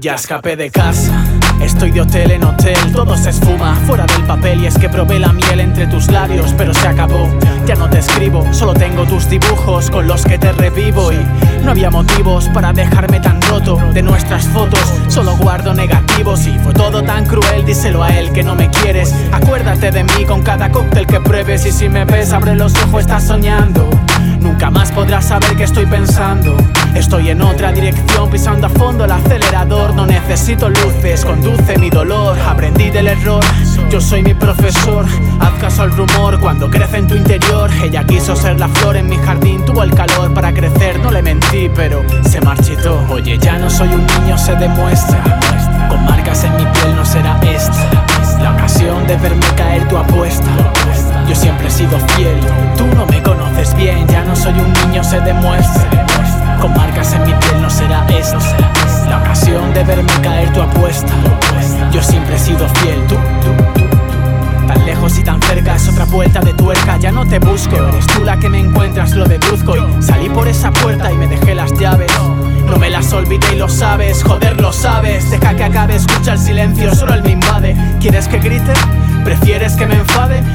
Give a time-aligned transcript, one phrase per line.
[0.00, 1.12] Ya escapé de casa,
[1.60, 5.18] estoy de hotel en hotel, todo se esfuma fuera del papel y es que probé
[5.18, 7.28] la miel entre tus labios, pero se acabó.
[7.66, 11.18] Ya no te escribo, solo tengo tus dibujos con los que te revivo y
[11.62, 16.72] no había motivos para dejarme tan roto de nuestras fotos, solo guardo negativos y fue
[16.72, 19.14] todo tan cruel, díselo a él que no me quieres.
[19.32, 23.02] Acuérdate de mí con cada cóctel que pruebes y si me ves abre los ojos,
[23.02, 23.90] estás soñando.
[24.40, 26.56] Nunca más podrás saber qué estoy pensando.
[27.10, 29.92] Estoy en otra dirección, pisando a fondo el acelerador.
[29.94, 32.38] No necesito luces, conduce mi dolor.
[32.38, 33.42] Aprendí del error,
[33.90, 35.04] yo soy mi profesor.
[35.40, 37.68] Haz caso al rumor cuando crece en tu interior.
[37.82, 41.00] Ella quiso ser la flor en mi jardín, tuvo el calor para crecer.
[41.00, 43.04] No le mentí, pero se marchitó.
[43.10, 45.20] Oye, ya no soy un niño, se demuestra.
[45.88, 47.90] Con marcas en mi piel no será esta.
[48.40, 50.46] La ocasión de verme caer tu apuesta.
[51.28, 52.38] Yo siempre he sido fiel,
[52.76, 55.99] tú no me conoces bien, ya no soy un niño, se demuestra.
[56.60, 58.38] Con marcas en mi piel no será esta
[59.08, 61.12] la ocasión de verme caer tu apuesta.
[61.90, 63.16] Yo siempre he sido fiel, tú,
[64.68, 68.06] Tan lejos y tan cerca es otra vuelta de tuerca, ya no te busco, eres
[68.06, 71.54] tú la que me encuentras, lo deduzco y salí por esa puerta y me dejé
[71.54, 72.12] las llaves.
[72.66, 76.38] No me las olvidé y lo sabes, joder lo sabes Deja que acabe, escucha el
[76.38, 78.72] silencio, solo él me invade ¿Quieres que grite?
[79.24, 79.99] ¿Prefieres que me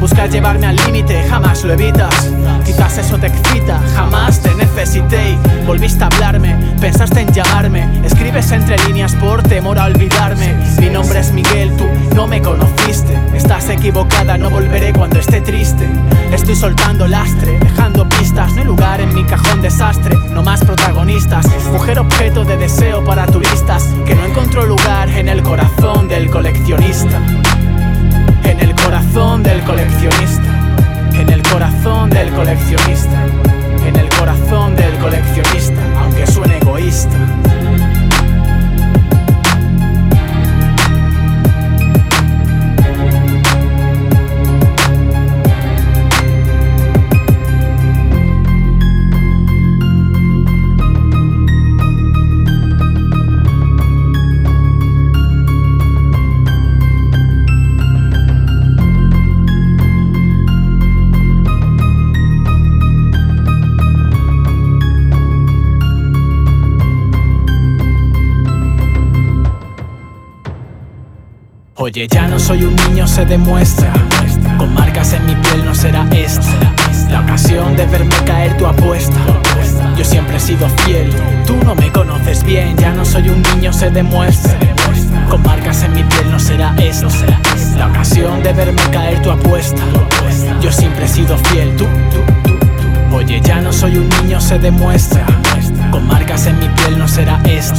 [0.00, 2.30] Buscas llevarme al límite, jamás lo evitas.
[2.64, 5.38] Quizás eso te excita, jamás te necesité.
[5.66, 10.54] Volviste a hablarme Pensaste en llamarme, escribes entre líneas por temor a olvidarme.
[10.78, 13.18] Mi nombre es Miguel, tú no me conociste.
[13.34, 15.88] Estás equivocada, no volveré cuando esté triste.
[16.32, 21.46] Estoy soltando lastre, dejando pistas No hay lugar en mi cajón desastre, no más protagonistas
[21.72, 23.84] Mujer objeto de deseo para turistas.
[24.04, 27.20] Que no encontró lugar en el corazón del coleccionista
[28.86, 32.05] corazón del coleccionista, en el corazón
[71.78, 73.92] Oye, ya no soy un niño, se demuestra.
[74.56, 76.48] Con marcas en mi piel no será esta.
[77.10, 79.14] La ocasión de verme caer tu apuesta.
[79.94, 81.12] Yo siempre he sido fiel,
[81.46, 82.78] tú no me conoces bien.
[82.78, 84.58] Ya no soy un niño, se demuestra.
[85.28, 87.08] Con marcas en mi piel no será esta.
[87.76, 89.82] La ocasión de verme caer tu apuesta.
[90.62, 92.48] Yo siempre he sido fiel, tú, tú,
[93.10, 93.16] tú.
[93.16, 95.26] Oye, ya no soy un niño, se demuestra.
[95.90, 97.76] Con marcas en mi piel no será esta.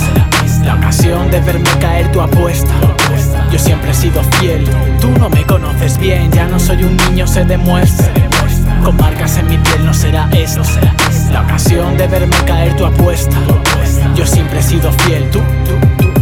[0.64, 2.74] La ocasión de verme caer tu apuesta.
[3.58, 4.64] Yo siempre he sido fiel,
[5.02, 8.14] tú no me conoces bien, ya no soy un niño, se demuestra.
[8.84, 10.62] Con marcas en mi piel no será esta
[11.32, 13.36] la ocasión de verme caer tu apuesta.
[14.14, 16.17] Yo siempre he sido fiel, tú, tú.